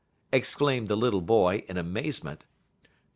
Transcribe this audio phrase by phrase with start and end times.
[0.31, 2.43] exclaimed the little boy, in amazement.